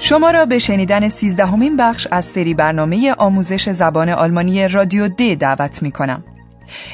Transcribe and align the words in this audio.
شما 0.00 0.30
را 0.30 0.46
به 0.46 0.58
شنیدن 0.58 1.08
سیزدهمین 1.08 1.76
بخش 1.76 2.06
از 2.10 2.24
سری 2.24 2.54
برنامه 2.54 3.12
آموزش 3.12 3.70
زبان 3.70 4.08
آلمانی 4.08 4.68
رادیو 4.68 5.08
د 5.08 5.34
دعوت 5.34 5.82
می 5.82 5.90
کنم. 5.90 6.24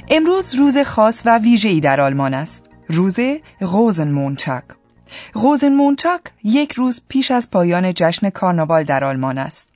امروز 0.09 0.55
روز 0.55 0.79
خاص 0.79 1.23
و 1.25 1.39
ویژه‌ای 1.39 1.81
در 1.81 2.01
آلمان 2.01 2.35
است. 2.35 2.69
روز 2.89 3.19
غوزنمونچک. 3.61 4.65
غوزنمونچک 5.35 6.21
یک 6.45 6.73
روز 6.73 7.01
پیش 7.09 7.31
از 7.31 7.51
پایان 7.51 7.95
جشن 7.95 8.31
کارناوال 8.31 8.85
در 8.85 9.05
آلمان 9.05 9.39
است. 9.39 9.73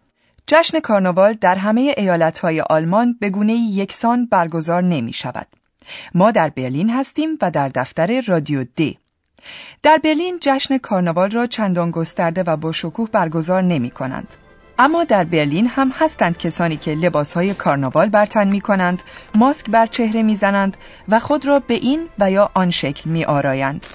جشن 0.47 0.81
کارناوال 0.81 1.33
در 1.33 1.55
همه 1.55 1.95
ایالتهای 1.97 2.61
آلمان 2.61 3.17
به 3.21 3.31
گونه 3.31 3.53
یکسان 3.53 4.27
برگزار 4.27 4.83
نمی 4.83 5.13
شود. 5.13 5.47
ما 6.15 6.31
در 6.31 6.49
برلین 6.49 6.91
هستیم 6.91 7.39
و 7.43 7.51
در 7.51 7.69
دفتر 7.69 8.21
رادیو 8.21 8.65
د. 8.65 9.06
در 9.83 10.01
برلین 10.05 10.39
جشن 10.41 10.79
کارناوال 10.79 11.31
را 11.31 11.47
چندان 11.47 11.91
گسترده 11.91 12.43
و 12.43 12.57
با 12.57 12.73
شکوه 12.73 13.09
برگزار 13.13 13.63
نمی 13.63 13.91
کنند. 13.91 14.37
اما 14.79 15.05
در 15.05 15.25
برلین 15.25 15.67
هم 15.67 15.93
هستند 15.99 16.39
کسانی 16.39 16.77
که 16.77 16.95
لباسهای 16.95 17.55
کارناوال 17.55 18.09
برتن 18.09 18.49
می 18.49 18.61
کنند، 18.61 19.03
ماسک 19.35 19.71
بر 19.71 19.87
چهره 19.87 20.23
می 20.23 20.37
زنند 20.37 20.77
و 21.09 21.19
خود 21.19 21.47
را 21.47 21.59
به 21.59 21.75
این 21.75 22.09
و 22.19 22.31
یا 22.31 22.51
آن 22.55 22.71
شکل 22.71 23.11
می 23.11 23.25
آرایند. 23.25 23.87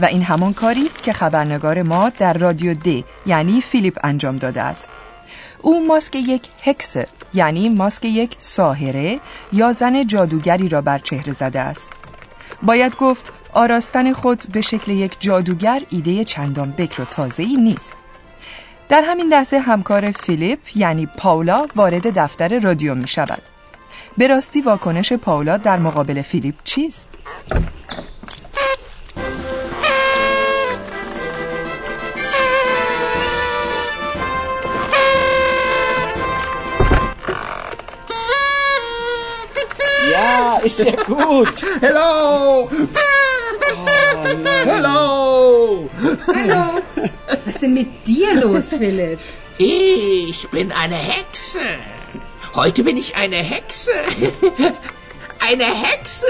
و 0.00 0.04
این 0.04 0.22
همان 0.22 0.54
کاری 0.54 0.86
است 0.86 1.02
که 1.02 1.12
خبرنگار 1.12 1.82
ما 1.82 2.08
در 2.08 2.32
رادیو 2.32 2.74
د 2.74 3.04
یعنی 3.26 3.60
فیلیپ 3.60 3.98
انجام 4.04 4.36
داده 4.36 4.62
است. 4.62 4.90
او 5.62 5.86
ماسک 5.86 6.14
یک 6.14 6.48
هکس 6.64 6.96
یعنی 7.34 7.68
ماسک 7.68 8.04
یک 8.04 8.36
ساهره 8.38 9.20
یا 9.52 9.72
زن 9.72 10.06
جادوگری 10.06 10.68
را 10.68 10.80
بر 10.80 10.98
چهره 10.98 11.32
زده 11.32 11.60
است. 11.60 11.90
باید 12.62 12.96
گفت 12.96 13.32
آراستن 13.52 14.12
خود 14.12 14.42
به 14.52 14.60
شکل 14.60 14.92
یک 14.92 15.16
جادوگر 15.20 15.82
ایده 15.90 16.24
چندان 16.24 16.70
بکر 16.70 17.02
و 17.02 17.04
تازه‌ای 17.04 17.56
نیست. 17.56 17.96
در 18.88 19.02
همین 19.06 19.26
لحظه 19.26 19.58
همکار 19.58 20.10
فیلیپ 20.10 20.58
یعنی 20.74 21.06
پاولا 21.06 21.66
وارد 21.76 22.18
دفتر 22.18 22.58
رادیو 22.58 22.94
می 22.94 23.08
شود. 23.08 23.42
به 24.18 24.26
راستی 24.26 24.60
واکنش 24.60 25.12
پاولا 25.12 25.56
در 25.56 25.78
مقابل 25.78 26.22
فیلیپ 26.22 26.54
چیست؟ 26.64 27.18
Ja, 40.12 40.58
ist 40.68 40.84
ja 40.84 40.96
gut. 41.06 41.56
Hello! 41.80 42.68
Hello! 44.64 45.90
Hallo. 46.34 46.80
Was 47.26 47.54
ist 47.54 47.62
denn 47.62 47.74
mit 47.74 48.06
dir 48.06 48.34
los, 48.40 48.68
Philipp? 48.70 49.18
Ich 49.58 50.48
bin 50.48 50.72
eine 50.72 50.94
Hexe. 50.94 51.60
Heute 52.54 52.82
bin 52.82 52.96
ich 52.96 53.14
eine 53.16 53.36
Hexe. 53.36 53.90
Eine 55.38 55.64
Hexe. 55.64 56.26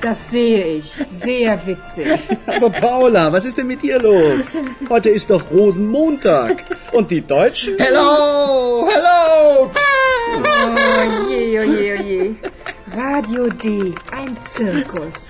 Das 0.00 0.30
sehe 0.30 0.78
ich. 0.78 0.96
Sehr 1.10 1.66
witzig. 1.66 2.18
Aber 2.46 2.70
Paula, 2.70 3.32
was 3.32 3.44
ist 3.44 3.58
denn 3.58 3.66
mit 3.66 3.82
dir 3.82 4.00
los? 4.00 4.62
Heute 4.88 5.10
ist 5.10 5.30
doch 5.30 5.42
Rosenmontag. 5.50 6.64
Und 6.92 7.10
die 7.10 7.20
Deutschen? 7.22 7.76
Hello! 7.78 8.88
Hello! 8.88 9.70
Oh 10.38 11.28
je, 11.28 11.60
oh 11.60 11.62
je, 11.62 11.92
oh 11.92 12.02
je. 12.02 12.34
Radio 12.96 13.48
D, 13.48 13.94
Zirkus. 14.48 15.28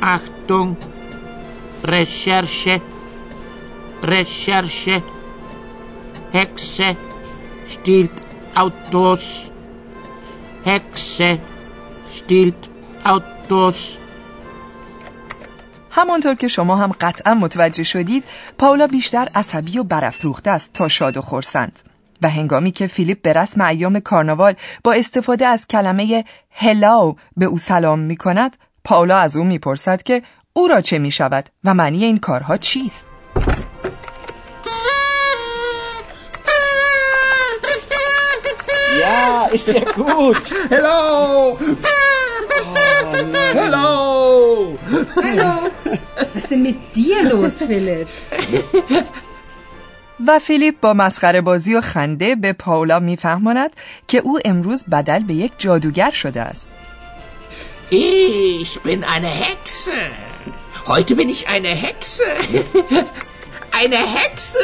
Achtung, 0.00 0.76
Recherche, 1.84 2.80
Recherche, 4.02 5.02
Hexe 6.32 6.96
stiehlt 7.66 8.12
Autos, 8.54 9.50
Hexe 10.64 11.38
stiehlt 12.12 12.68
Autos. 13.04 13.98
همانطور 16.00 16.34
که 16.34 16.48
شما 16.48 16.76
هم 16.76 16.92
قطعا 17.00 17.34
متوجه 17.34 17.82
شدید 17.82 18.24
پاولا 18.58 18.86
بیشتر 18.86 19.28
عصبی 19.34 19.78
و 19.78 19.82
برافروخته 19.82 20.50
است 20.50 20.72
تا 20.72 20.88
شاد 20.88 21.16
و 21.16 21.20
خورسند 21.20 21.78
و 22.22 22.28
هنگامی 22.28 22.72
که 22.72 22.86
فیلیپ 22.86 23.22
به 23.22 23.32
رسم 23.32 23.60
ایام 23.60 24.00
کارناوال 24.00 24.54
با 24.84 24.92
استفاده 24.92 25.46
از 25.46 25.66
کلمه 25.66 26.24
هلاو 26.50 27.16
به 27.36 27.46
او 27.46 27.58
سلام 27.58 27.98
می 27.98 28.16
کند 28.16 28.56
پاولا 28.84 29.18
از 29.18 29.36
او 29.36 29.44
می‌پرسد 29.44 30.02
که 30.02 30.22
او 30.52 30.68
را 30.68 30.80
چه 30.80 30.98
می 30.98 31.10
شود 31.10 31.48
و 31.64 31.74
معنی 31.74 32.04
این 32.04 32.18
کارها 32.18 32.56
چیست 32.56 33.06
Ja, 39.04 39.48
ist 39.56 39.68
ja 39.78 39.84
gut. 40.00 40.44
Hello! 40.74 41.00
Hello! 43.54 44.78
Hallo. 45.16 45.70
Denn 46.50 46.62
mit 46.62 46.78
dir 46.94 47.22
los, 47.32 47.62
Philipp? 47.62 48.08
و 50.26 50.38
فیلیپ 50.38 50.80
با 50.80 50.94
مسخره 50.94 51.40
بازی 51.40 51.74
و 51.74 51.80
خنده 51.80 52.34
به 52.34 52.52
پاولا 52.52 52.98
میفهماند 52.98 53.70
که 54.08 54.18
او 54.18 54.38
امروز 54.44 54.84
بدل 54.84 55.22
به 55.22 55.34
یک 55.34 55.52
جادوگر 55.58 56.10
شده 56.10 56.42
است 56.42 56.72
Ich 57.90 58.78
bin 58.84 59.00
eine 59.16 59.32
Hexe. 59.44 59.98
Heute 60.86 61.12
bin 61.16 61.28
ich 61.28 61.48
eine 61.48 61.72
Hexe. 61.84 62.22
Eine 63.72 64.00
Hexe. 64.16 64.58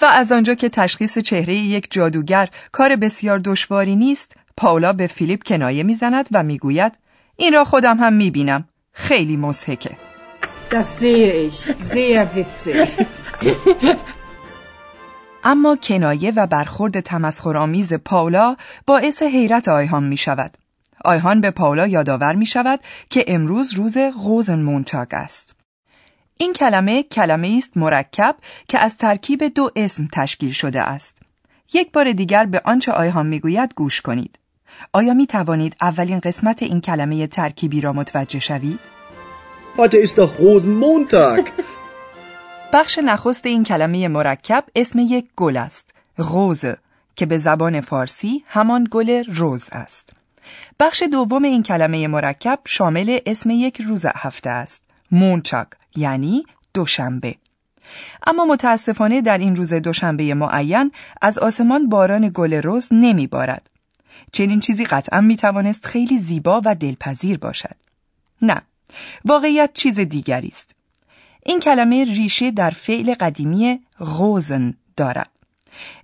و 0.00 0.04
از 0.04 0.32
آنجا 0.32 0.54
که 0.54 0.68
تشخیص 0.68 1.18
چهره 1.18 1.54
یک 1.54 1.86
جادوگر 1.90 2.48
کار 2.72 2.96
بسیار 2.96 3.38
دشواری 3.38 3.96
نیست 3.96 4.36
پاولا 4.56 4.92
به 4.92 5.06
فیلیپ 5.06 5.44
کنایه 5.44 5.82
می‌زند 5.82 6.28
و 6.32 6.42
می‌گوید 6.42 6.92
این 7.36 7.52
را 7.52 7.64
خودم 7.64 7.96
هم 7.96 8.12
می‌بینم 8.12 8.68
خیلی 8.98 9.36
مضحکه 9.36 9.96
Das 10.70 10.98
sehe 11.00 11.32
ich. 11.46 11.58
Sehr 11.94 12.22
witzig. 12.36 12.88
اما 15.44 15.76
کنایه 15.76 16.32
و 16.36 16.46
برخورد 16.46 17.00
تمسخرآمیز 17.00 17.92
پاولا 17.92 18.56
باعث 18.86 19.22
حیرت 19.22 19.68
آیهان 19.68 20.04
می 20.04 20.16
شود. 20.16 20.58
آیهان 21.04 21.40
به 21.40 21.50
پاولا 21.50 21.86
یادآور 21.86 22.34
می 22.34 22.46
شود 22.46 22.80
که 23.10 23.24
امروز 23.28 23.74
روز 23.74 23.98
غوزن 23.98 24.58
مونتاگ 24.58 25.08
است. 25.10 25.56
این 26.38 26.52
کلمه 26.52 27.02
کلمه 27.02 27.54
است 27.58 27.76
مرکب 27.76 28.36
که 28.68 28.78
از 28.78 28.96
ترکیب 28.96 29.44
دو 29.54 29.70
اسم 29.76 30.08
تشکیل 30.12 30.52
شده 30.52 30.82
است. 30.82 31.18
یک 31.74 31.92
بار 31.92 32.12
دیگر 32.12 32.46
به 32.46 32.60
آنچه 32.64 32.92
آیهان 32.92 33.26
می‌گوید 33.26 33.74
گوش 33.74 34.00
کنید. 34.00 34.38
آیا 34.92 35.14
می 35.14 35.26
توانید 35.26 35.76
اولین 35.80 36.18
قسمت 36.18 36.62
این 36.62 36.80
کلمه 36.80 37.26
ترکیبی 37.26 37.80
را 37.80 37.92
متوجه 37.92 38.38
شوید؟ 38.38 38.80
Heute 39.76 39.96
ist 39.96 40.18
doch 40.18 40.32
Rosenmontag. 40.38 41.50
بخش 42.72 42.98
نخست 42.98 43.46
این 43.46 43.64
کلمه 43.64 44.08
مرکب 44.08 44.64
اسم 44.76 44.98
یک 44.98 45.26
گل 45.36 45.56
است. 45.56 45.90
روز 46.16 46.64
که 47.16 47.26
به 47.26 47.38
زبان 47.38 47.80
فارسی 47.80 48.44
همان 48.46 48.88
گل 48.90 49.24
روز 49.24 49.68
است. 49.72 50.12
بخش 50.80 51.02
دوم 51.02 51.42
این 51.44 51.62
کلمه 51.62 52.08
مرکب 52.08 52.58
شامل 52.64 53.18
اسم 53.26 53.50
یک 53.50 53.80
روز 53.80 54.06
هفته 54.06 54.50
است. 54.50 54.82
مونچاک 55.10 55.68
یعنی 55.96 56.44
دوشنبه. 56.74 57.34
اما 58.26 58.44
متاسفانه 58.44 59.20
در 59.20 59.38
این 59.38 59.56
روز 59.56 59.72
دوشنبه 59.72 60.34
معین 60.34 60.92
از 61.22 61.38
آسمان 61.38 61.88
باران 61.88 62.30
گل 62.34 62.54
روز 62.54 62.88
نمی 62.92 63.26
بارد. 63.26 63.70
چنین 64.32 64.60
چیزی 64.60 64.84
قطعا 64.84 65.20
می 65.20 65.36
توانست 65.36 65.86
خیلی 65.86 66.18
زیبا 66.18 66.62
و 66.64 66.74
دلپذیر 66.74 67.38
باشد. 67.38 67.76
نه، 68.42 68.62
واقعیت 69.24 69.70
چیز 69.74 70.00
دیگری 70.00 70.48
است. 70.48 70.74
این 71.46 71.60
کلمه 71.60 72.04
ریشه 72.04 72.50
در 72.50 72.70
فعل 72.70 73.14
قدیمی 73.14 73.80
غوزن 73.98 74.74
دارد. 74.96 75.30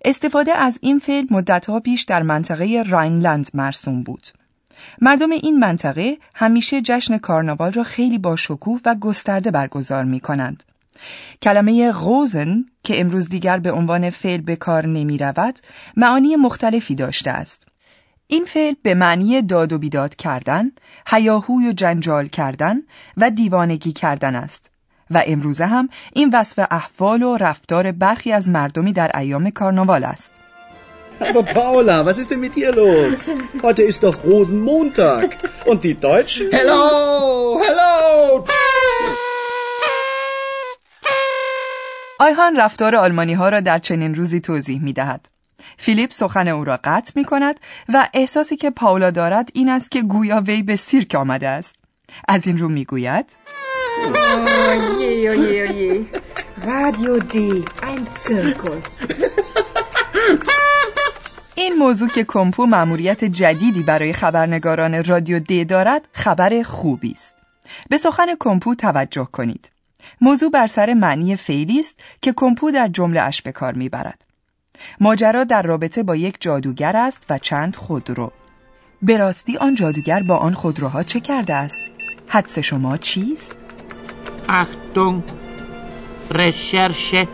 استفاده 0.05 0.55
از 0.55 0.78
این 0.82 0.99
فعل 0.99 1.26
مدتها 1.31 1.81
پیش 1.81 2.02
در 2.02 2.22
منطقه 2.22 2.82
راینلند 2.87 3.50
مرسوم 3.55 4.02
بود. 4.02 4.28
مردم 5.00 5.31
این 5.31 5.58
منطقه 5.58 6.19
همیشه 6.34 6.81
جشن 6.81 7.19
کارناوال 7.19 7.72
را 7.72 7.82
خیلی 7.82 8.19
با 8.19 8.37
شکوه 8.37 8.81
و 8.84 8.94
گسترده 8.94 9.50
برگزار 9.50 10.05
می 10.05 10.20
کنند. 10.20 10.62
کلمه 11.43 11.93
غوزن 11.93 12.64
که 12.84 13.00
امروز 13.00 13.28
دیگر 13.28 13.58
به 13.58 13.72
عنوان 13.72 14.10
فعل 14.10 14.40
به 14.40 14.56
کار 14.56 14.87
نمی 14.87 15.19
رود، 15.19 15.60
معانی 15.96 16.37
مختلفی 16.37 16.94
داشته 16.94 17.31
است. 17.31 17.67
این 18.26 18.44
فعل 18.44 18.74
به 18.82 18.94
معنی 18.94 19.42
داد 19.42 19.72
و 19.72 19.78
بیداد 19.78 20.16
کردن، 20.16 20.70
هیاهوی 21.06 21.68
و 21.68 21.72
جنجال 21.72 22.28
کردن 22.28 22.76
و 23.16 23.30
دیوانگی 23.30 23.92
کردن 23.92 24.36
است 24.36 24.70
و 25.10 25.22
امروزه 25.26 25.66
هم 25.66 25.88
این 26.12 26.30
وصف 26.32 26.66
احوال 26.70 27.22
و 27.22 27.36
رفتار 27.36 27.92
برخی 27.92 28.32
از 28.32 28.48
مردمی 28.48 28.92
در 28.92 29.18
ایام 29.18 29.50
کارناوال 29.50 30.04
است. 30.04 30.32
Aber 31.20 31.44
Paula, 31.44 32.04
was 32.04 32.18
ist 32.18 32.30
denn 32.30 32.40
mit 32.40 32.56
dir 32.56 32.72
los? 32.72 33.18
Heute 33.62 33.82
ist 33.82 34.02
doch 34.02 34.16
Rosenmontag. 34.24 35.26
Und 35.64 35.84
die 35.84 35.94
Deutschen? 35.94 36.50
Hello, 36.50 37.60
hello. 37.68 38.44
آیهان 42.20 42.56
رفتار 42.56 42.96
آلمانی 42.96 43.34
ها 43.34 43.48
را 43.48 43.60
در 43.60 43.78
چنین 43.78 44.14
روزی 44.14 44.40
توضیح 44.40 44.82
می 44.82 44.92
دهد. 44.92 45.33
فیلیپ 45.76 46.12
سخن 46.12 46.49
او 46.49 46.64
را 46.64 46.81
قطع 46.84 47.12
می 47.16 47.25
کند 47.25 47.61
و 47.88 48.08
احساسی 48.14 48.56
که 48.56 48.70
پاولا 48.70 49.11
دارد 49.11 49.50
این 49.55 49.69
است 49.69 49.90
که 49.90 50.02
گویا 50.02 50.40
وی 50.40 50.62
به 50.62 50.76
سیرک 50.76 51.14
آمده 51.14 51.49
است. 51.49 51.76
از 52.28 52.46
این 52.46 52.58
رو 52.58 52.69
می 52.69 52.84
گوید. 52.84 53.26
Radio 56.62 57.19
D, 57.32 57.37
ein 57.82 58.02
Zirkus. 58.22 58.88
این 61.55 61.75
موضوع 61.75 62.08
که 62.08 62.25
کمپو 62.25 62.67
مأموریت 62.67 63.25
جدیدی 63.25 63.82
برای 63.82 64.12
خبرنگاران 64.12 65.05
رادیو 65.05 65.38
دی 65.38 65.64
دارد 65.64 66.08
خبر 66.12 66.62
خوبی 66.62 67.10
است. 67.10 67.34
به 67.90 67.96
سخن 67.96 68.26
کمپو 68.40 68.75
توجه 68.75 69.28
کنید. 69.32 69.70
موضوع 70.20 70.50
بر 70.50 70.67
سر 70.67 70.94
معنی 70.94 71.37
فعلی 71.37 71.81
است 71.81 72.00
که 72.22 72.32
کمپو 72.37 72.70
در 72.70 72.88
جمله 72.88 73.20
اش 73.20 73.43
به 73.43 73.52
کار 73.52 73.72
می‌برد. 73.72 74.23
ماجرا 75.00 75.44
در 75.44 75.62
رابطه 75.62 76.02
با 76.02 76.16
یک 76.16 76.36
جادوگر 76.40 76.96
است 76.96 77.26
و 77.30 77.38
چند 77.38 77.76
خودرو. 77.76 78.32
به 79.02 79.16
راستی 79.16 79.56
آن 79.56 79.74
جادوگر 79.74 80.22
با 80.22 80.36
آن 80.36 80.54
خودروها 80.54 81.02
چه 81.02 81.20
کرده 81.20 81.54
است؟ 81.54 81.80
حدس 82.28 82.58
شما 82.58 82.96
چیست؟ 82.96 83.56
Achtung, 84.48 85.22
Recherche, 86.30 87.26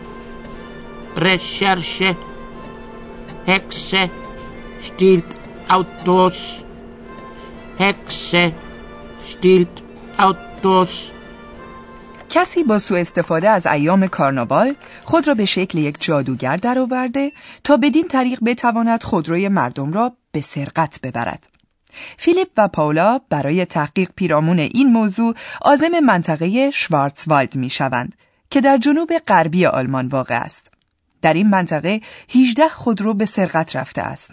Recherche, 1.15 2.15
Hexe 3.47 4.09
stiehlt 4.87 5.29
Autos, 5.69 6.65
Hexe 7.79 8.53
stiehlt 9.31 9.75
Autos. 10.17 11.11
کسی 12.31 12.63
با 12.63 12.79
سوء 12.79 12.99
استفاده 12.99 13.49
از 13.49 13.65
ایام 13.65 14.07
کارناوال 14.07 14.75
خود 15.03 15.27
را 15.27 15.33
به 15.33 15.45
شکل 15.45 15.77
یک 15.77 15.97
جادوگر 15.99 16.55
درآورده 16.55 17.31
تا 17.63 17.77
بدین 17.77 18.07
طریق 18.07 18.39
بتواند 18.45 19.03
خودروی 19.03 19.47
مردم 19.47 19.93
را 19.93 20.11
به 20.31 20.41
سرقت 20.41 20.99
ببرد. 21.03 21.47
فیلیپ 22.17 22.47
و 22.57 22.67
پاولا 22.67 23.19
برای 23.29 23.65
تحقیق 23.65 24.09
پیرامون 24.15 24.59
این 24.59 24.91
موضوع 24.93 25.35
عازم 25.61 25.99
منطقه 26.03 26.71
شوارتزوالد 26.71 27.55
می 27.55 27.69
شوند 27.69 28.15
که 28.49 28.61
در 28.61 28.77
جنوب 28.77 29.17
غربی 29.17 29.65
آلمان 29.65 30.07
واقع 30.07 30.39
است. 30.39 30.71
در 31.21 31.33
این 31.33 31.49
منطقه 31.49 32.01
18 32.35 32.67
خودرو 32.67 33.13
به 33.13 33.25
سرقت 33.25 33.75
رفته 33.75 34.01
است. 34.01 34.31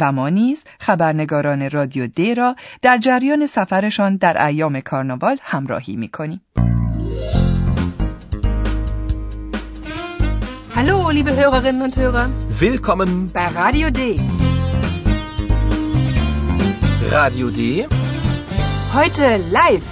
و 0.00 0.12
ما 0.12 0.28
نیز 0.28 0.64
خبرنگاران 0.80 1.70
رادیو 1.70 2.06
دی 2.06 2.34
را 2.34 2.56
در 2.82 2.98
جریان 2.98 3.46
سفرشان 3.46 4.16
در 4.16 4.46
ایام 4.46 4.80
کارناوال 4.80 5.38
همراهی 5.42 5.96
می 5.96 6.08
کنیم. 6.08 6.40
Hallo, 10.84 11.10
liebe 11.10 11.32
Hörerinnen 11.36 11.82
und 11.82 11.96
Hörer, 11.96 12.28
Willkommen 12.58 13.30
bei 13.32 13.46
Radio 13.62 13.88
D. 13.90 14.00
Radio 17.12 17.46
D. 17.50 17.86
Heute 18.96 19.24
live. 19.58 19.88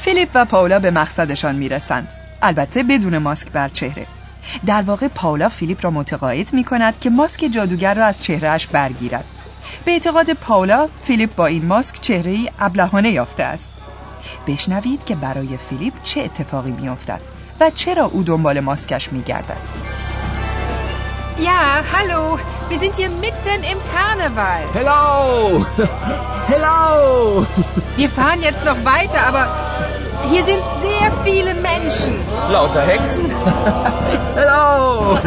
فیلیپ 0.00 0.28
و 0.34 0.44
پاولا 0.44 0.78
به 0.78 0.90
مقصدشان 0.90 1.54
می‌رسند 1.54 2.08
البته 2.42 2.82
بدون 2.82 3.18
ماسک 3.18 3.50
بر 3.50 3.68
چهره 3.68 4.06
در 4.66 4.82
واقع 4.82 5.08
پاولا 5.08 5.48
فیلیپ 5.48 5.84
را 5.84 5.90
متقاعد 5.90 6.52
می 6.52 6.64
کند 6.64 7.00
که 7.00 7.10
ماسک 7.10 7.48
جادوگر 7.52 7.94
را 7.94 8.04
از 8.04 8.24
چهرهش 8.24 8.66
برگیرد 8.66 9.24
به 9.84 9.92
اعتقاد 9.92 10.32
پاولا 10.32 10.88
فیلیپ 11.02 11.34
با 11.34 11.46
این 11.46 11.66
ماسک 11.66 12.00
چهره 12.00 12.30
ای 12.30 12.50
ابلهانه 12.58 13.10
یافته 13.10 13.42
است 13.42 13.72
بشنوید 14.46 15.04
که 15.04 15.14
برای 15.14 15.56
فیلیپ 15.56 15.94
چه 16.02 16.20
اتفاقی 16.20 16.70
می 16.70 16.88
افتد 16.88 17.20
و 17.60 17.70
چرا 17.70 18.04
او 18.04 18.22
دنبال 18.22 18.60
ماسکش 18.60 19.12
می 19.12 19.22
گردد 19.22 19.56
Ja, 21.38 21.82
hallo, 21.92 22.38
wir 22.68 22.78
sind 22.78 22.94
hier 22.94 23.10
mitten 23.10 23.60
im 23.72 23.78
Karneval. 23.92 24.62
Hello. 24.74 25.66
Hello. 26.46 27.46
Wir 27.96 28.10
fahren 28.10 28.42
jetzt 28.42 28.64
noch 28.64 28.76
weiter, 28.84 29.26
aber 29.26 29.48
hier 30.30 30.44
sind 30.44 30.62
sehr 30.82 31.10
viele 31.24 31.54
Menschen. 31.54 32.14
Lauter 32.50 32.82
Hexen. 32.82 33.26
Hello. 34.36 35.18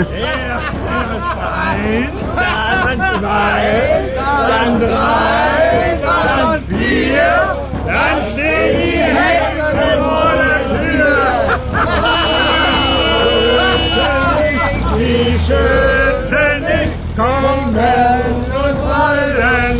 Eins, 1.72 2.36
dann 2.36 3.00
zwei, 3.20 4.04
dann 4.48 4.80
drei, 4.80 6.00
dann 6.02 6.64
vier, 6.70 7.58
dann 7.88 8.26
stehen 8.32 8.82
die 8.82 8.98
Hexen 8.98 9.78
vor 10.00 10.32
der 10.42 10.60
Tür. 10.80 11.16
Die 14.98 15.40
schütten 15.46 16.66
dich, 16.66 16.92
kommen 17.18 17.76
und 17.76 18.78
fallen 18.90 19.78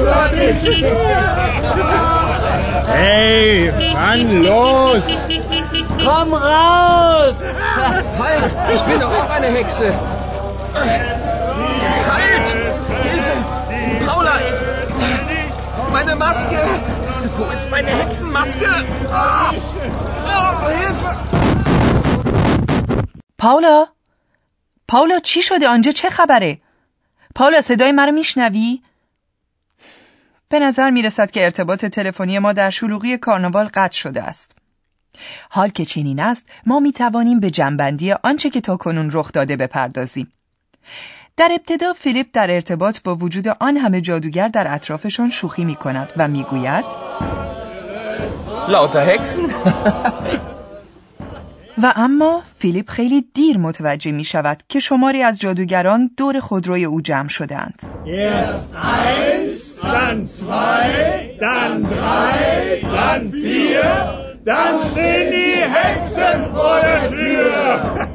über 0.00 0.22
dich. 0.36 0.84
Hey, 2.92 3.72
wann 3.94 4.42
los? 4.42 5.02
Komm 6.04 6.32
raus. 6.34 7.34
Halt. 8.18 8.52
Ich 8.74 8.80
bin 8.82 9.00
doch 9.00 9.10
auch 9.12 9.30
eine 9.30 9.46
Hexe. 9.48 9.92
Halt. 10.74 12.46
Hilfe. 13.02 13.32
Paula. 14.06 14.32
ich- 14.40 15.92
Meine 15.92 16.16
Maske. 16.16 16.58
Wo 17.38 17.44
ist 17.56 17.70
meine 17.70 17.92
Hexenmaske? 18.00 18.70
Ah. 19.12 19.52
Oh, 20.34 20.68
Hilfe. 20.80 21.10
پاولا 23.38 23.86
پاولا 24.88 25.18
چی 25.18 25.42
شده 25.42 25.68
آنجا 25.68 25.92
چه 25.92 26.10
خبره 26.10 26.58
پاولا 27.34 27.60
صدای 27.60 27.92
مرا 27.92 28.10
میشنوی 28.12 28.82
به 30.48 30.58
نظر 30.58 30.90
می 30.90 31.02
رسد 31.02 31.30
که 31.30 31.44
ارتباط 31.44 31.84
تلفنی 31.84 32.38
ما 32.38 32.52
در 32.52 32.70
شلوغی 32.70 33.18
کارناوال 33.18 33.68
قطع 33.74 33.96
شده 33.96 34.22
است 34.22 34.56
حال 35.50 35.68
که 35.68 35.84
چنین 35.84 36.20
است 36.20 36.44
ما 36.66 36.80
می 36.80 36.92
توانیم 36.92 37.40
به 37.40 37.50
جنبندی 37.50 38.12
آنچه 38.12 38.50
که 38.50 38.60
تا 38.60 38.76
کنون 38.76 39.10
رخ 39.12 39.32
داده 39.32 39.56
بپردازیم 39.56 40.32
در 41.38 41.48
ابتدا 41.52 41.92
فیلیپ 41.92 42.26
در 42.32 42.50
ارتباط 42.50 42.98
با 43.04 43.16
وجود 43.16 43.48
آن 43.48 43.76
همه 43.76 44.00
جادوگر 44.00 44.48
در 44.48 44.74
اطرافشان 44.74 45.30
شوخی 45.30 45.64
می 45.64 45.76
کند 45.76 46.12
و 46.16 46.28
می 46.28 46.42
گوید. 46.42 46.84
و 51.82 51.92
اما 51.96 52.42
فیلیپ 52.58 52.90
خیلی 52.90 53.24
دیر 53.34 53.58
متوجه 53.58 54.12
می 54.12 54.24
شود 54.24 54.62
که 54.68 54.80
شماری 54.80 55.22
از 55.22 55.40
جادوگران 55.40 56.10
دور 56.16 56.40
خودروی 56.40 56.84
او 56.84 57.00
جمع 57.00 57.28
شدند. 57.28 57.82
Erst 58.06 58.74
eins, 58.74 59.60
dann 59.82 60.26
zwei, 60.26 60.88
dann 61.40 61.74
drei, 61.94 62.82
dann 62.96 63.22
vier, 63.32 63.86
dann 64.44 64.74
stehen 64.88 65.28
die 65.36 65.56
Hexen 65.76 66.40
vor 66.54 66.80
der 66.80 67.02
Tür. 67.10 68.08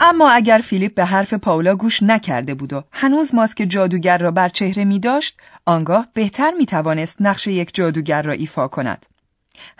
اما 0.00 0.30
اگر 0.30 0.60
فیلیپ 0.64 0.94
به 0.94 1.04
حرف 1.04 1.34
پاولا 1.34 1.76
گوش 1.76 2.02
نکرده 2.02 2.54
بود 2.54 2.72
و 2.72 2.82
هنوز 2.92 3.34
ماسک 3.34 3.66
جادوگر 3.68 4.18
را 4.18 4.30
بر 4.30 4.48
چهره 4.48 4.84
می 4.84 4.98
داشت، 4.98 5.36
آنگاه 5.66 6.06
بهتر 6.14 6.50
می 6.58 6.66
توانست 6.66 7.16
نقش 7.20 7.46
یک 7.46 7.70
جادوگر 7.74 8.22
را 8.22 8.32
ایفا 8.32 8.68
کند. 8.68 9.06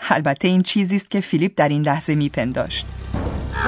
البته 0.09 0.47
این 0.47 0.61
چیزی 0.61 0.95
است 0.95 1.11
که 1.11 1.21
فیلیپ 1.21 1.51
در 1.55 1.69
این 1.69 1.81
لحظه 1.81 2.15
می 2.15 2.29
پنداشت. 2.29 2.85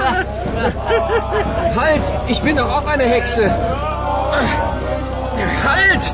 Halt. 1.76 2.04
Ich 2.32 2.40
bin 2.46 2.56
doch 2.56 2.70
auch 2.76 2.86
eine 2.94 3.06
Hexe. 3.14 3.44
Halt. 5.64 6.04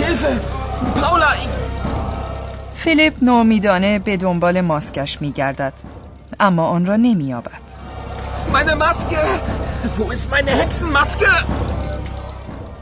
Hilfe. 0.00 0.32
Paula. 1.00 1.30
Ich... 1.44 1.50
فیلیپ 2.74 3.14
نومیدانه 3.22 3.98
به 3.98 4.16
دنبال 4.16 4.60
ماسکش 4.60 5.22
می 5.22 5.32
گردد. 5.32 5.72
اما 6.40 6.66
آن 6.66 6.86
را 6.86 6.96
نمییابد. 6.96 7.80
Meine 8.52 8.74
Maske! 8.74 9.22
Wo 9.84 10.10
ist 10.10 10.30
meine 10.30 10.50
Hexenmaske? 10.50 11.26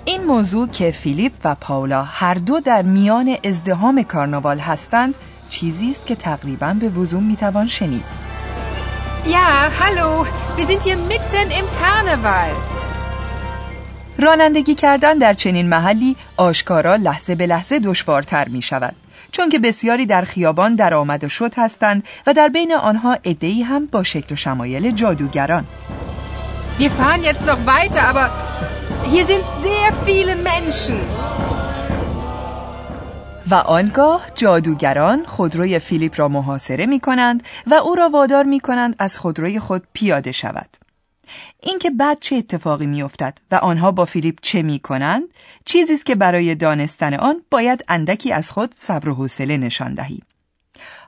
این 0.05 0.25
موضوع 0.25 0.69
که 0.69 0.91
فیلیپ 0.91 1.33
و 1.45 1.55
پاولا 1.55 2.03
هر 2.03 2.35
دو 2.35 2.61
در 2.61 2.83
میان 2.83 3.37
ازدهام 3.45 4.03
کارناوال 4.03 4.59
هستند 4.59 5.15
چیزی 5.49 5.91
است 5.91 6.07
که 6.07 6.15
تقریبا 6.15 6.77
به 6.81 6.89
وضوح 6.89 7.23
می‌توان 7.23 7.67
شنید. 7.69 8.05
Ja, 9.25 9.71
hallo. 9.81 10.27
Wir 10.57 10.67
sind 10.67 10.83
hier 10.83 10.97
mitten 10.97 11.51
im 11.51 11.67
Karneval. 11.81 12.55
رانندگی 14.19 14.75
کردن 14.75 15.19
در 15.19 15.35
چنین 15.35 15.69
محلی 15.69 16.17
آشکارا 16.37 16.97
لحظه 16.97 17.35
به 17.35 17.47
لحظه 17.47 17.79
دشوارتر 17.79 18.49
می 18.49 18.63
شود. 18.63 18.95
چون 19.33 19.49
که 19.49 19.59
بسیاری 19.59 20.07
در 20.07 20.23
خیابان 20.23 20.75
در 20.75 20.95
آمد 20.95 21.25
و 21.25 21.29
شد 21.29 21.55
هستند 21.57 22.03
و 22.27 22.33
در 22.33 22.49
بین 22.49 22.73
آنها 22.73 23.19
ادهی 23.25 23.63
هم 23.63 23.87
با 23.87 24.03
شکل 24.03 24.33
و 24.33 24.37
شمایل 24.37 24.91
جادوگران 24.91 25.65
Wir 26.79 26.93
fahren 26.93 27.25
jetzt 27.25 27.45
noch 27.45 27.67
weiter, 27.67 28.03
aber 28.11 28.31
hier 29.13 29.27
sind 29.27 29.45
sehr 29.67 29.93
viele 30.07 30.37
Menschen. 30.37 30.99
و 33.51 33.55
آنگاه 33.55 34.27
جادوگران 34.35 35.25
خودروی 35.27 35.79
فیلیپ 35.79 36.21
را 36.21 36.29
محاصره 36.29 36.87
می 36.87 37.01
کنند 37.01 37.43
و 37.67 37.75
او 37.75 37.95
را 37.95 38.09
وادار 38.09 38.45
می 38.45 38.61
کنند 38.61 38.97
از 38.99 39.19
خودروی 39.19 39.59
خود 39.59 39.83
پیاده 39.93 40.33
شود. 40.33 40.69
اینکه 41.63 41.91
بعد 41.91 42.19
چه 42.21 42.37
اتفاقی 42.37 42.87
می 42.87 43.03
افتد 43.03 43.39
و 43.51 43.55
آنها 43.55 43.93
با 43.93 44.05
فیلیپ 44.05 44.39
چه 44.43 44.63
می 44.63 44.79
کنند 44.79 45.23
چیزی 45.65 45.93
است 45.93 46.07
که 46.07 46.15
برای 46.15 46.55
دانستن 46.55 47.15
آن 47.15 47.43
باید 47.51 47.85
اندکی 47.89 48.33
از 48.33 48.51
خود 48.51 48.75
صبر 48.79 49.09
و 49.09 49.15
حوصله 49.15 49.57
نشان 49.57 49.95
دهی. 49.95 50.23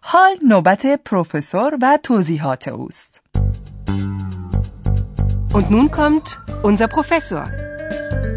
حال 0.03 0.37
نوبت 0.49 0.87
پروفسور 0.87 1.79
و 1.83 1.99
توضیحات 2.03 2.69
اوست. 2.69 3.23
Und 5.53 5.69
nun 5.69 5.91
kommt 5.91 6.39
unser 6.63 6.87
Professor. 6.87 7.45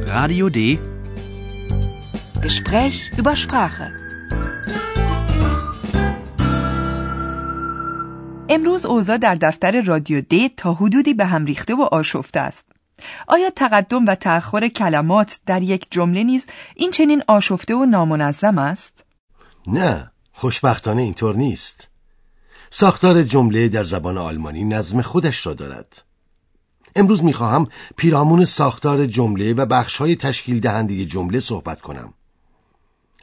Radio 0.07 0.49
D. 0.49 0.79
Gespräch 2.41 3.11
über 3.17 3.35
Sprache. 3.35 3.91
امروز 8.49 8.85
اوضاع 8.85 9.17
در 9.17 9.35
دفتر 9.35 9.81
رادیو 9.81 10.21
دی 10.21 10.49
تا 10.49 10.73
حدودی 10.73 11.13
به 11.13 11.25
هم 11.25 11.45
ریخته 11.45 11.75
و 11.75 11.81
آشفته 11.81 12.39
است. 12.39 12.65
آیا 13.27 13.49
تقدم 13.49 14.05
و 14.05 14.15
تأخر 14.15 14.67
کلمات 14.67 15.39
در 15.45 15.63
یک 15.63 15.87
جمله 15.91 16.23
نیز 16.23 16.47
این 16.75 16.91
چنین 16.91 17.23
آشفته 17.27 17.75
و 17.75 17.85
نامنظم 17.85 18.57
است؟ 18.57 19.05
نه 19.67 20.11
خوشبختانه 20.33 21.01
اینطور 21.01 21.35
نیست 21.35 21.89
ساختار 22.69 23.23
جمله 23.23 23.67
در 23.67 23.83
زبان 23.83 24.17
آلمانی 24.17 24.63
نظم 24.63 25.01
خودش 25.01 25.45
را 25.45 25.53
دارد 25.53 26.03
امروز 26.95 27.23
می‌خواهم 27.23 27.67
پیرامون 27.97 28.45
ساختار 28.45 29.05
جمله 29.05 29.53
و 29.53 29.65
بخشهای 29.65 30.15
تشکیل 30.15 30.59
دهنده 30.59 31.05
جمله 31.05 31.39
صحبت 31.39 31.81
کنم. 31.81 32.13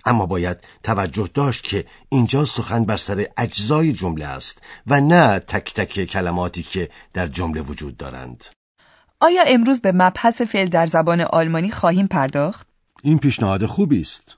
اما 0.05 0.27
باید 0.27 0.57
توجه 0.83 1.29
داشت 1.35 1.65
که 1.65 1.85
اینجا 2.09 2.45
سخن 2.45 2.85
بر 2.85 2.97
سر 2.97 3.27
اجزای 3.37 3.93
جمله 3.93 4.27
است 4.27 4.62
و 4.87 5.00
نه 5.00 5.39
تک 5.39 5.75
تک 5.75 6.05
کلماتی 6.05 6.62
که 6.62 6.89
در 7.12 7.27
جمله 7.27 7.61
وجود 7.61 7.97
دارند. 7.97 8.45
آیا 9.21 9.43
امروز 9.47 9.81
به 9.81 9.93
مبحث 9.93 10.43
فعل 10.43 10.69
در 10.69 10.87
زبان 10.87 11.21
آلمانی 11.21 11.71
خواهیم 11.71 12.07
پرداخت؟ 12.07 12.67
این 13.03 13.19
پیشنهاد 13.19 13.67
خوبی 13.67 14.00
است. 14.00 14.37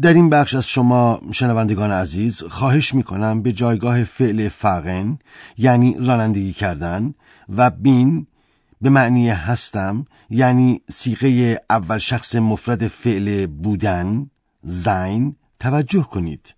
در 0.00 0.14
این 0.14 0.30
بخش 0.30 0.54
از 0.54 0.68
شما 0.68 1.20
شنوندگان 1.32 1.90
عزیز 1.90 2.42
خواهش 2.42 2.94
می 2.94 3.02
کنم 3.02 3.42
به 3.42 3.52
جایگاه 3.52 4.04
فعل 4.04 4.48
فاغن 4.48 5.18
یعنی 5.58 5.96
رانندگی 6.00 6.52
کردن 6.52 7.14
و 7.56 7.70
بین 7.70 8.26
به 8.80 8.90
معنی 8.90 9.28
هستم 9.28 10.04
یعنی 10.30 10.80
سیغه 10.88 11.60
اول 11.70 11.98
شخص 11.98 12.34
مفرد 12.34 12.88
فعل 12.88 13.46
بودن 13.46 14.30
زین 14.62 15.36
توجه 15.60 16.02
کنید 16.02 16.54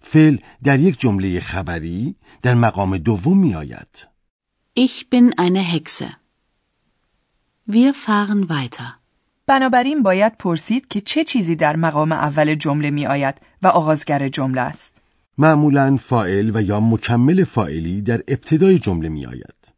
فعل 0.00 0.36
در 0.64 0.80
یک 0.80 1.00
جمله 1.00 1.40
خبری 1.40 2.16
در 2.42 2.54
مقام 2.54 2.98
دوم 2.98 3.38
می 3.38 3.54
آید 3.54 4.08
Ich 4.86 5.10
bin 5.10 5.26
eine 5.44 5.62
Hexe. 5.72 6.08
Wir 7.66 7.92
fahren 7.94 8.48
weiter. 8.48 8.98
بنابراین 9.46 10.02
باید 10.02 10.36
پرسید 10.36 10.88
که 10.88 11.00
چه 11.00 11.24
چیزی 11.24 11.56
در 11.56 11.76
مقام 11.76 12.12
اول 12.12 12.54
جمله 12.54 12.90
می 12.90 13.06
آید 13.06 13.34
و 13.62 13.66
آغازگر 13.66 14.28
جمله 14.28 14.60
است. 14.60 14.96
معمولا 15.38 15.96
فائل 15.96 16.50
و 16.54 16.62
یا 16.62 16.80
مکمل 16.80 17.44
فائلی 17.44 18.00
در 18.02 18.20
ابتدای 18.28 18.78
جمله 18.78 19.08
می 19.08 19.26
آید. 19.26 19.77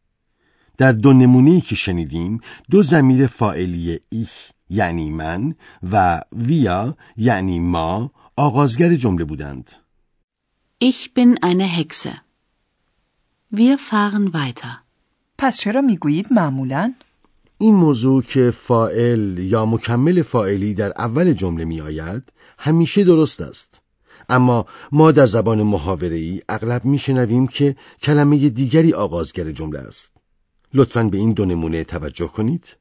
در 0.81 0.93
دو 0.93 1.13
نمونه‌ای 1.13 1.61
که 1.61 1.75
شنیدیم 1.75 2.41
دو 2.71 2.83
زمیر 2.83 3.27
فائلی 3.27 4.01
ایش 4.09 4.49
یعنی 4.71 5.11
من 5.11 5.55
و 5.93 6.21
ویا 6.33 6.97
یعنی 7.17 7.59
ما 7.59 8.11
آغازگر 8.37 8.95
جمله 8.95 9.25
بودند. 9.25 9.71
Ich 10.91 11.15
bin 11.15 11.31
eine 11.43 11.69
Hexe. 11.79 12.13
Wir 13.53 13.77
fahren 13.79 14.33
weiter. 14.33 14.85
پس 15.39 15.57
چرا 15.57 15.81
می‌گویید 15.81 16.33
معمولا؟ 16.33 16.95
این 17.59 17.75
موضوع 17.75 18.23
که 18.23 18.51
فائل 18.51 19.39
یا 19.39 19.67
مکمل 19.67 20.23
فائلی 20.23 20.75
در 20.75 20.93
اول 20.97 21.33
جمله 21.33 21.65
می 21.65 21.81
آید 21.81 22.23
همیشه 22.59 23.05
درست 23.05 23.41
است. 23.41 23.83
اما 24.29 24.67
ما 24.93 25.13
در 25.13 25.27
زبان 25.27 25.63
محاوره‌ای 25.63 26.41
اغلب 26.49 26.85
میشنویم 26.85 27.47
که 27.47 27.77
کلمه 28.03 28.49
دیگری 28.49 28.93
آغازگر 28.93 29.51
جمله 29.51 29.79
است. 29.79 30.20
لطفاً 30.75 31.03
به 31.03 31.19
این 31.19 31.33
دو 31.33 31.45
نمونه 31.45 31.85
توجه 31.85 32.29
کنید. 32.29 32.77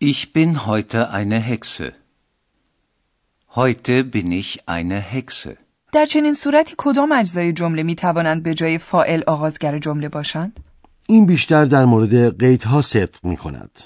Ich 0.00 0.32
bin 0.32 0.66
heute 0.66 1.10
eine 1.10 1.38
Hexe. 1.38 1.92
Heute 3.54 4.04
bin 4.04 4.32
ich 4.32 4.68
eine 4.68 5.00
Hexe. 5.00 5.56
در 5.92 6.06
چنین 6.06 6.34
صورتی 6.34 6.74
کدام 6.78 7.12
اجزای 7.12 7.52
جمله 7.52 7.82
می 7.82 7.94
توانند 7.94 8.42
به 8.42 8.54
جای 8.54 8.78
فائل 8.78 9.22
آغازگر 9.26 9.78
جمله 9.78 10.08
باشند؟ 10.08 10.60
این 11.06 11.26
بیشتر 11.26 11.64
در 11.64 11.84
مورد 11.84 12.38
قیدها 12.38 12.82
صدق 12.82 13.24
می 13.24 13.36
کند. 13.36 13.80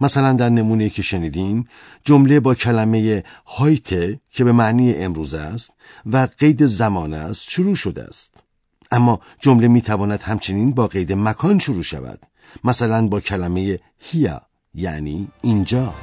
مثلا 0.00 0.32
در 0.32 0.48
نمونه 0.48 0.88
که 0.88 1.02
شنیدیم 1.02 1.68
جمله 2.04 2.40
با 2.40 2.54
کلمه 2.54 3.24
هایته 3.46 4.20
که 4.30 4.44
به 4.44 4.52
معنی 4.52 4.94
امروز 4.94 5.34
است 5.34 5.72
و 6.06 6.28
قید 6.38 6.66
زمان 6.66 7.14
است 7.14 7.50
شروع 7.50 7.74
شده 7.74 8.02
است. 8.02 8.44
اما 8.90 9.20
جمله 9.40 9.68
می 9.68 9.80
تواند 9.80 10.22
همچنین 10.22 10.70
با 10.70 10.86
قید 10.86 11.12
مکان 11.12 11.58
شروع 11.58 11.82
شود. 11.82 12.26
مثلا 12.64 13.06
با 13.06 13.20
کلمه 13.20 13.78
هیا 13.98 14.42
یعنی 14.74 15.28
اینجا. 15.42 15.94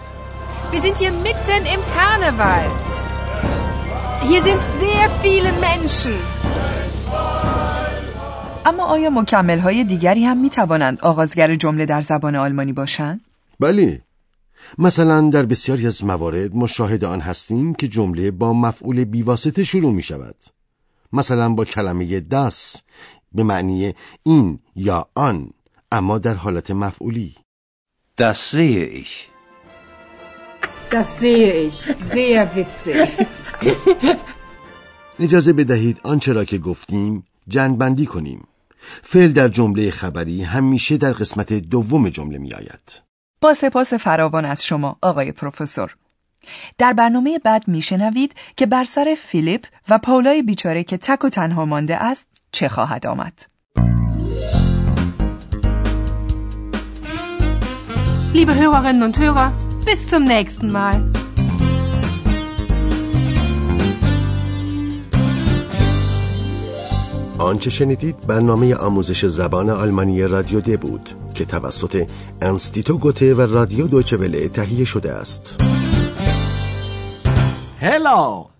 Wir 0.72 0.82
sind 0.82 0.98
hier 0.98 1.12
mitten 1.12 1.62
im 1.76 1.82
Karneval. 1.96 2.68
Hier 4.30 4.42
sind 4.48 4.62
sehr 4.80 5.10
viele 5.24 5.52
Menschen. 5.68 6.18
اما 8.66 8.86
آیا 8.86 9.10
مکمل 9.10 9.60
های 9.60 9.84
دیگری 9.84 10.26
هم 10.26 10.38
می 10.38 10.50
توانند 10.50 11.00
آغازگر 11.02 11.56
جمله 11.56 11.86
در 11.86 12.02
زبان 12.02 12.36
آلمانی 12.36 12.74
باشند؟ 12.74 13.22
بله 13.60 14.02
مثلا 14.78 15.30
در 15.30 15.46
بسیاری 15.46 15.88
از 15.88 16.04
موارد 16.04 16.56
ما 16.56 16.68
شاهد 16.68 17.04
آن 17.04 17.20
هستیم 17.20 17.74
که 17.74 17.88
جمله 17.88 18.32
با 18.32 18.54
مفعول 18.54 19.04
بیواسطه 19.04 19.64
شروع 19.64 19.94
می 19.94 20.04
شود 20.04 20.36
مثلا 21.14 21.50
با 21.50 21.66
کلمه 21.66 22.20
دس 22.20 22.82
به 23.32 23.44
معنی 23.44 23.94
این 24.24 24.60
یا 24.76 25.08
آن 25.16 25.53
اما 25.94 26.18
در 26.18 26.34
حالت 26.34 26.72
مفعولی 26.72 27.36
Das 28.18 28.52
sehe 28.52 28.86
ich. 29.02 29.14
Das 30.92 31.20
sehe 31.20 31.54
ich. 31.68 31.78
Sehr 32.14 32.56
witzig. 32.56 33.28
اجازه 35.20 35.54
بدهید 35.54 36.00
آنچه 36.04 36.34
را 36.34 36.46
که 36.46 36.58
گفتیم 36.58 37.24
جنبندی 37.48 38.06
کنیم 38.06 38.48
فعل 39.04 39.32
در 39.32 39.48
جمله 39.48 39.92
خبری 39.92 40.44
همیشه 40.44 40.98
در 40.98 41.14
قسمت 41.14 41.54
دوم 41.54 42.10
جمله 42.10 42.38
می 42.38 42.54
آید 42.54 43.02
با 43.42 43.54
سپاس 43.54 43.94
فراوان 43.94 44.46
از 44.46 44.66
شما 44.66 44.98
آقای 45.02 45.32
پروفسور 45.32 45.96
در 46.78 46.94
برنامه 46.94 47.40
بعد 47.40 47.68
میشنوید 47.68 48.36
که 48.58 48.66
بر 48.66 48.86
سر 48.86 49.16
فیلیپ 49.18 49.66
و 49.90 49.98
پاولای 49.98 50.44
بیچاره 50.44 50.84
که 50.84 50.98
تک 50.98 51.26
و 51.26 51.30
تنها 51.30 51.66
مانده 51.66 51.96
است 52.04 52.28
چه 52.52 52.70
خواهد 52.70 53.06
آمد 53.06 53.53
Liebe 58.34 58.56
Hörerinnen 58.56 59.04
und 59.04 59.20
Hörer, 59.20 59.54
bis 59.86 60.08
zum 60.08 60.24
nächsten 60.24 60.72
Mal. 60.72 60.96
آنچه 67.38 67.70
شنیدید 67.70 68.28
برنامه 68.28 68.76
آموزش 68.76 69.26
زبان 69.26 69.70
آلمانی 69.70 70.24
رادیو 70.24 70.62
د 70.62 70.80
بود 70.80 71.10
که 71.36 71.46
توسط 71.46 72.08
انستیتو 72.42 72.98
گوته 72.98 73.34
و 73.34 73.42
رادیو 73.42 73.88
دویچه 73.88 74.18
وله 74.18 74.48
تهیه 74.48 74.86
شده 74.86 75.12
است 75.12 75.56
Hello! 77.82 78.53